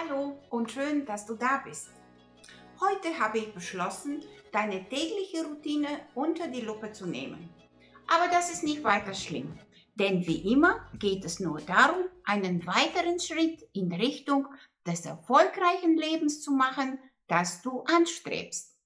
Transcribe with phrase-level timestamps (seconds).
[0.00, 1.88] Hallo und schön, dass du da bist.
[2.80, 7.48] Heute habe ich beschlossen, deine tägliche Routine unter die Lupe zu nehmen.
[8.06, 9.58] Aber das ist nicht weiter schlimm,
[9.96, 14.46] denn wie immer geht es nur darum, einen weiteren Schritt in Richtung
[14.86, 18.76] des erfolgreichen Lebens zu machen, das du anstrebst.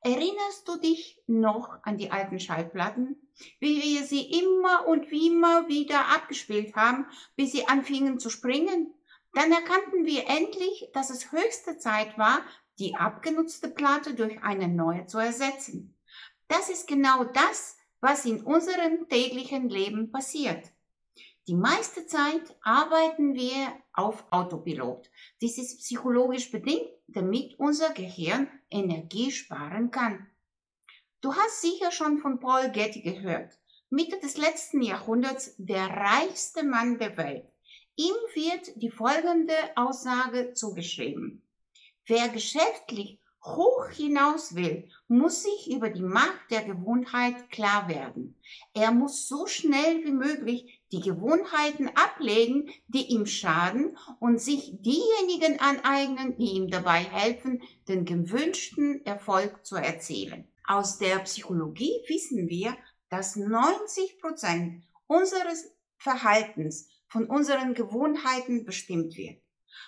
[0.00, 3.16] Erinnerst du dich noch an die alten Schallplatten,
[3.60, 7.04] wie wir sie immer und immer wieder abgespielt haben,
[7.36, 8.94] bis sie anfingen zu springen?
[9.36, 12.40] Dann erkannten wir endlich, dass es höchste Zeit war,
[12.78, 15.94] die abgenutzte Platte durch eine neue zu ersetzen.
[16.48, 20.72] Das ist genau das, was in unserem täglichen Leben passiert.
[21.48, 25.10] Die meiste Zeit arbeiten wir auf Autopilot.
[25.42, 30.30] Dies ist psychologisch bedingt, damit unser Gehirn Energie sparen kann.
[31.20, 33.58] Du hast sicher schon von Paul Getty gehört.
[33.90, 37.52] Mitte des letzten Jahrhunderts der reichste Mann der Welt.
[37.96, 41.42] Ihm wird die folgende Aussage zugeschrieben.
[42.04, 48.36] Wer geschäftlich hoch hinaus will, muss sich über die Macht der Gewohnheit klar werden.
[48.74, 55.58] Er muss so schnell wie möglich die Gewohnheiten ablegen, die ihm schaden und sich diejenigen
[55.60, 60.46] aneignen, die ihm dabei helfen, den gewünschten Erfolg zu erzielen.
[60.66, 62.76] Aus der Psychologie wissen wir,
[63.08, 69.40] dass 90 Prozent unseres Verhaltens von unseren Gewohnheiten bestimmt wird.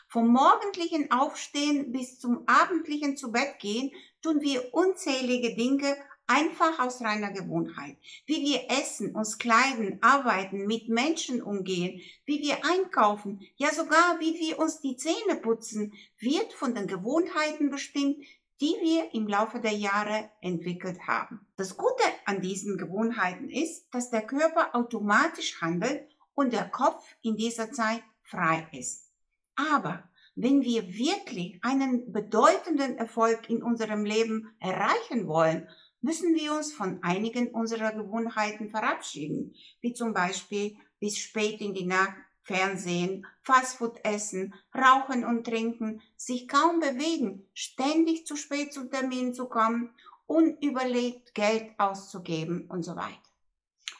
[0.08, 3.90] Vom morgendlichen Aufstehen bis zum abendlichen zu Bett gehen
[4.22, 7.96] tun wir unzählige Dinge einfach aus reiner Gewohnheit.
[8.26, 14.34] Wie wir essen, uns kleiden, arbeiten, mit Menschen umgehen, wie wir einkaufen, ja sogar wie
[14.38, 18.18] wir uns die Zähne putzen, wird von den Gewohnheiten bestimmt,
[18.60, 21.46] die wir im Laufe der Jahre entwickelt haben.
[21.56, 26.06] Das Gute an diesen Gewohnheiten ist, dass der Körper automatisch handelt
[26.38, 29.10] und der Kopf in dieser Zeit frei ist.
[29.56, 35.68] Aber wenn wir wirklich einen bedeutenden Erfolg in unserem Leben erreichen wollen,
[36.00, 41.86] müssen wir uns von einigen unserer Gewohnheiten verabschieden, wie zum Beispiel bis spät in die
[41.86, 49.34] Nacht Fernsehen, Fastfood essen, rauchen und trinken, sich kaum bewegen, ständig zu spät zu Terminen
[49.34, 49.92] zu kommen,
[50.28, 53.28] unüberlegt Geld auszugeben und so weiter.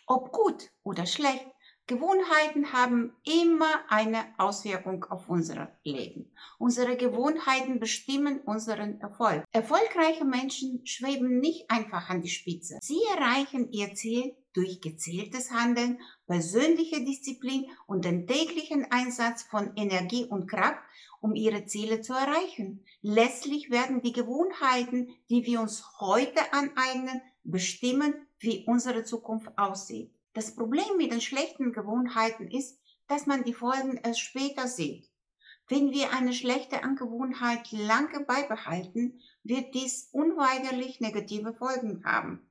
[0.07, 1.45] Ob gut oder schlecht,
[1.89, 6.31] Gewohnheiten haben immer eine Auswirkung auf unser Leben.
[6.59, 9.43] Unsere Gewohnheiten bestimmen unseren Erfolg.
[9.53, 12.79] Erfolgreiche Menschen schweben nicht einfach an die Spitze.
[12.83, 20.27] Sie erreichen ihr Ziel durch gezieltes Handeln, persönliche Disziplin und den täglichen Einsatz von Energie
[20.27, 20.83] und Kraft,
[21.23, 22.85] um ihre Ziele zu erreichen.
[23.01, 30.13] Letztlich werden die Gewohnheiten, die wir uns heute aneignen, bestimmen, wie unsere Zukunft aussieht.
[30.39, 35.11] Das Problem mit den schlechten Gewohnheiten ist, dass man die Folgen erst später sieht.
[35.67, 42.49] Wenn wir eine schlechte Angewohnheit lange beibehalten, wird dies unweigerlich negative Folgen haben.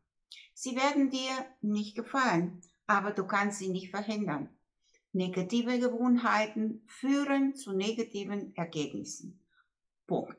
[0.53, 1.31] Sie werden dir
[1.62, 4.50] nicht gefallen, aber du kannst sie nicht verhindern.
[5.14, 9.42] Negative Gewohnheiten führen zu negativen Ergebnissen.
[10.08, 10.36] Punkt.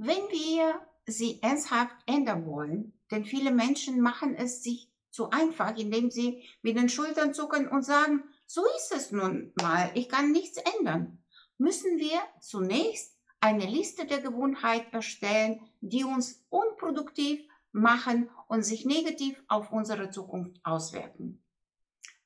[0.00, 6.10] Wenn wir sie ernsthaft ändern wollen, denn viele Menschen machen es sich zu einfach, indem
[6.10, 10.58] sie mit den Schultern zucken und sagen, so ist es nun mal, ich kann nichts
[10.78, 11.24] ändern,
[11.56, 17.40] müssen wir zunächst eine Liste der Gewohnheiten erstellen, die uns unproduktiv
[17.72, 21.42] machen und sich negativ auf unsere Zukunft auswirken.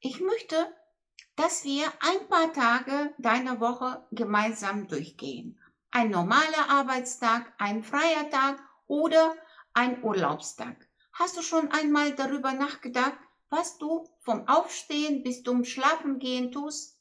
[0.01, 0.57] Ich möchte,
[1.37, 5.61] dass wir ein paar Tage deiner Woche gemeinsam durchgehen.
[5.93, 9.35] Ein normaler Arbeitstag, ein freier Tag oder
[9.75, 10.90] ein Urlaubstag.
[11.21, 13.19] Hast du schon einmal darüber nachgedacht,
[13.51, 16.99] was du vom Aufstehen bis zum Schlafengehen tust?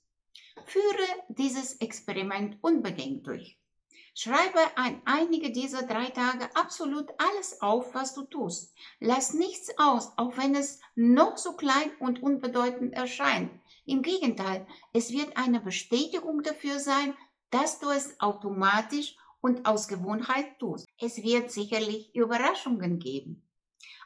[0.66, 3.57] Führe dieses Experiment unbedingt durch.
[4.13, 8.75] Schreibe an einige dieser drei Tage absolut alles auf, was du tust.
[9.00, 13.50] Lass nichts aus, auch wenn es noch so klein und unbedeutend erscheint.
[13.86, 17.16] Im Gegenteil, es wird eine Bestätigung dafür sein,
[17.51, 20.89] dass du es automatisch und aus Gewohnheit tust.
[21.00, 23.45] Es wird sicherlich Überraschungen geben.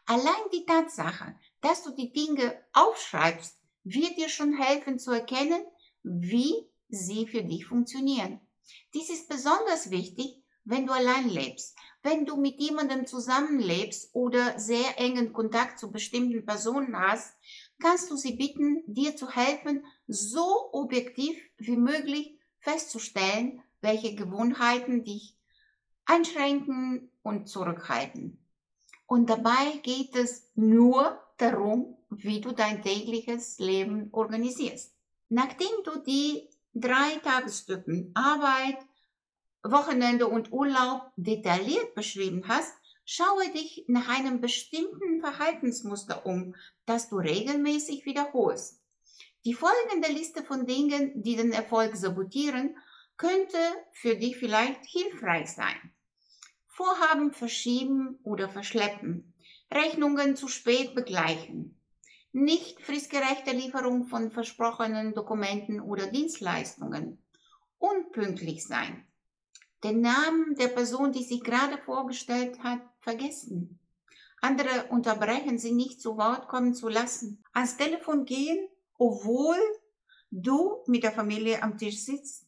[0.06, 5.66] Allein die Tatsache, dass du die Dinge aufschreibst, wird dir schon helfen zu erkennen,
[6.04, 6.54] wie
[6.90, 8.42] sie für dich funktionieren.
[8.94, 11.78] Dies ist besonders wichtig, wenn du allein lebst.
[12.02, 17.38] Wenn du mit jemandem zusammenlebst oder sehr engen Kontakt zu bestimmten Personen hast,
[17.80, 25.38] kannst du sie bitten, dir zu helfen, so objektiv wie möglich festzustellen, welche Gewohnheiten dich
[26.06, 28.43] einschränken und zurückhalten.
[29.06, 34.96] Und dabei geht es nur darum, wie du dein tägliches Leben organisierst.
[35.30, 38.78] Nachdem du die drei Tagesstücken Arbeit,
[39.64, 42.74] Wochenende und Urlaub detailliert beschrieben hast,
[43.06, 48.82] schaue dich nach einem bestimmten Verhaltensmuster um, das du regelmäßig wiederholst.
[49.46, 52.78] Die folgende Liste von Dingen, die den Erfolg sabotieren,
[53.18, 53.58] könnte
[53.92, 55.93] für dich vielleicht hilfreich sein.
[56.76, 59.32] Vorhaben verschieben oder verschleppen,
[59.72, 61.80] Rechnungen zu spät begleichen,
[62.32, 67.22] nicht fristgerechte Lieferung von versprochenen Dokumenten oder Dienstleistungen,
[67.78, 69.06] unpünktlich sein,
[69.84, 73.80] den Namen der Person, die sich gerade vorgestellt hat, vergessen,
[74.42, 78.68] andere unterbrechen, sie nicht zu Wort kommen zu lassen, ans Telefon gehen,
[78.98, 79.58] obwohl
[80.32, 82.43] du mit der Familie am Tisch sitzt,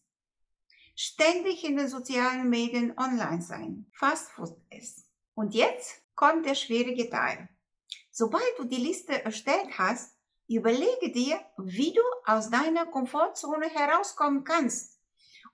[0.96, 5.04] ständig in den sozialen Medien online sein, Fastfood essen.
[5.34, 7.50] Und jetzt kommt der schwierige Teil.
[8.12, 15.00] Sobald du die Liste erstellt hast, überlege dir, wie du aus deiner Komfortzone herauskommen kannst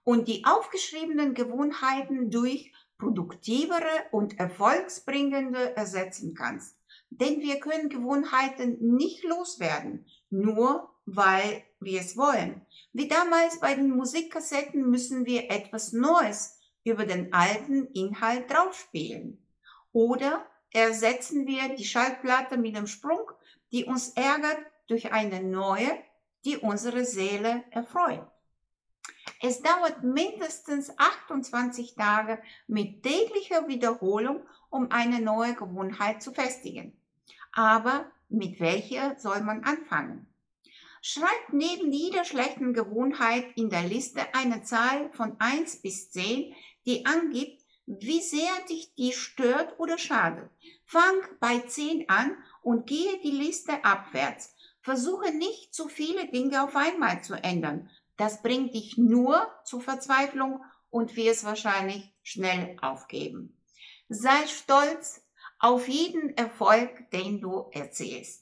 [0.03, 6.77] und die aufgeschriebenen Gewohnheiten durch produktivere und erfolgsbringende ersetzen kannst.
[7.09, 12.65] Denn wir können Gewohnheiten nicht loswerden, nur weil wir es wollen.
[12.93, 19.43] Wie damals bei den Musikkassetten müssen wir etwas Neues über den alten Inhalt draufspielen.
[19.91, 23.29] Oder ersetzen wir die Schallplatte mit einem Sprung,
[23.71, 25.89] die uns ärgert, durch eine neue,
[26.43, 28.27] die unsere Seele erfreut.
[29.41, 36.97] Es dauert mindestens 28 Tage mit täglicher Wiederholung, um eine neue Gewohnheit zu festigen.
[37.53, 40.30] Aber mit welcher soll man anfangen?
[41.03, 46.53] Schreib neben jeder schlechten Gewohnheit in der Liste eine Zahl von 1 bis 10,
[46.85, 50.49] die angibt, wie sehr dich die stört oder schadet.
[50.85, 54.55] Fang bei 10 an und gehe die Liste abwärts.
[54.81, 57.89] Versuche nicht zu viele Dinge auf einmal zu ändern.
[58.17, 63.57] Das bringt dich nur zur Verzweiflung und wirst wahrscheinlich schnell aufgeben.
[64.07, 65.25] Sei stolz
[65.57, 68.40] auf jeden Erfolg, den du erzählst.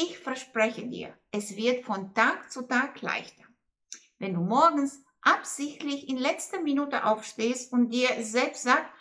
[0.00, 3.42] Ich verspreche dir, es wird von Tag zu Tag leichter.
[4.20, 8.92] Wenn du morgens absichtlich in letzter Minute aufstehst und dir selbst sagst,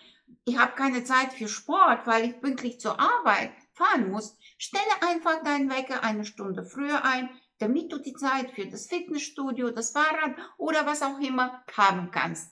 [0.44, 5.44] ich habe keine Zeit für Sport, weil ich pünktlich zur Arbeit fahren muss, stelle einfach
[5.44, 7.30] deinen Wecker eine Stunde früher ein,
[7.60, 12.52] damit du die Zeit für das Fitnessstudio, das Fahrrad oder was auch immer haben kannst.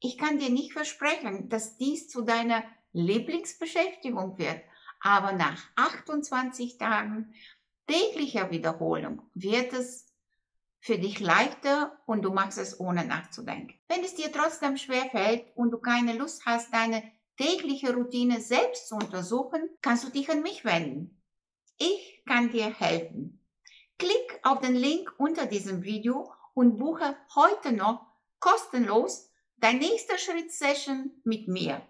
[0.00, 4.62] Ich kann dir nicht versprechen, dass dies zu deiner Lieblingsbeschäftigung wird,
[5.00, 7.32] aber nach 28 Tagen
[7.88, 10.06] täglicher Wiederholung wird es
[10.80, 13.74] für dich leichter und du machst es ohne nachzudenken.
[13.88, 17.02] Wenn es dir trotzdem schwer fällt und du keine Lust hast, deine
[17.36, 21.20] tägliche Routine selbst zu untersuchen, kannst du dich an mich wenden.
[21.78, 23.44] Ich kann dir helfen.
[23.98, 28.06] Klick auf den Link unter diesem Video und buche heute noch
[28.38, 31.82] kostenlos dein nächster Schritt Session mit mir.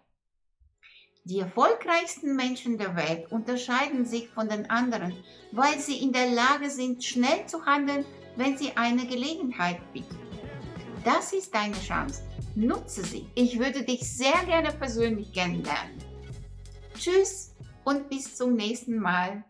[1.28, 5.12] Die erfolgreichsten Menschen der Welt unterscheiden sich von den anderen,
[5.52, 8.04] weil sie in der Lage sind, schnell zu handeln
[8.38, 10.16] wenn sie eine Gelegenheit bietet.
[11.04, 12.22] Das ist deine Chance.
[12.54, 13.26] Nutze sie.
[13.34, 15.98] Ich würde dich sehr gerne persönlich kennenlernen.
[16.96, 17.54] Tschüss
[17.84, 19.42] und bis zum nächsten Mal.